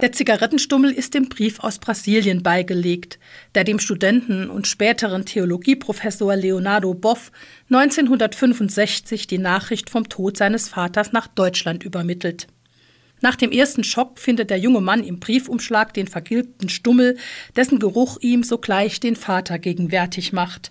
[0.00, 3.18] Der Zigarettenstummel ist dem Brief aus Brasilien beigelegt,
[3.56, 7.32] der dem Studenten und späteren Theologieprofessor Leonardo Boff
[7.68, 12.46] 1965 die Nachricht vom Tod seines Vaters nach Deutschland übermittelt.
[13.22, 17.18] Nach dem ersten Schock findet der junge Mann im Briefumschlag den vergilbten Stummel,
[17.56, 20.70] dessen Geruch ihm sogleich den Vater gegenwärtig macht.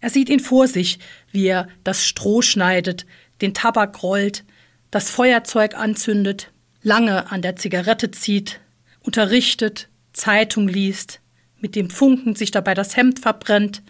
[0.00, 0.98] Er sieht ihn vor sich,
[1.30, 3.04] wie er das Stroh schneidet,
[3.42, 4.44] den Tabak rollt,
[4.90, 6.52] das Feuerzeug anzündet,
[6.86, 8.60] lange an der Zigarette zieht,
[9.00, 11.20] unterrichtet, Zeitung liest,
[11.58, 13.82] mit dem Funken sich dabei das Hemd verbrennt,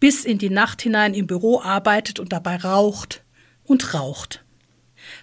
[0.00, 3.22] bis in die Nacht hinein im Büro arbeitet und dabei raucht
[3.62, 4.44] und raucht.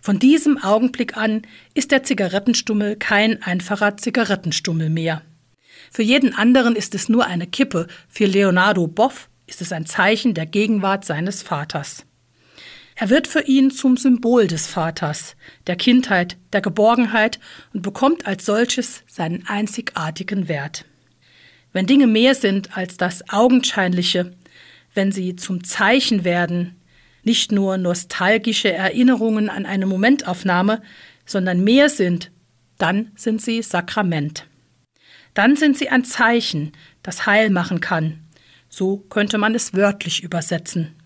[0.02, 1.42] Von diesem Augenblick an
[1.74, 5.22] ist der Zigarettenstummel kein einfacher Zigarettenstummel mehr.
[5.92, 10.34] Für jeden anderen ist es nur eine Kippe, für Leonardo Boff ist es ein Zeichen
[10.34, 12.06] der Gegenwart seines Vaters.
[13.02, 17.40] Er wird für ihn zum Symbol des Vaters, der Kindheit, der Geborgenheit
[17.74, 20.86] und bekommt als solches seinen einzigartigen Wert.
[21.74, 24.38] Wenn Dinge mehr sind als das Augenscheinliche,
[24.94, 26.80] wenn sie zum Zeichen werden,
[27.24, 30.84] nicht nur nostalgische Erinnerungen an eine Momentaufnahme,
[31.26, 32.30] sondern mehr sind,
[32.78, 34.46] dann sind sie Sakrament.
[35.34, 38.20] Dann sind sie ein Zeichen, das Heil machen kann.
[38.70, 41.01] So könnte man es wörtlich übersetzen.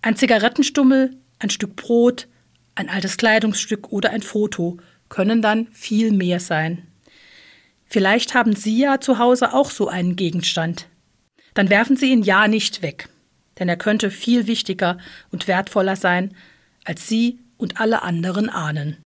[0.00, 2.28] Ein Zigarettenstummel, ein Stück Brot,
[2.74, 6.86] ein altes Kleidungsstück oder ein Foto können dann viel mehr sein.
[7.86, 10.86] Vielleicht haben Sie ja zu Hause auch so einen Gegenstand.
[11.54, 13.08] Dann werfen Sie ihn ja nicht weg,
[13.58, 14.98] denn er könnte viel wichtiger
[15.32, 16.36] und wertvoller sein,
[16.84, 18.98] als Sie und alle anderen ahnen.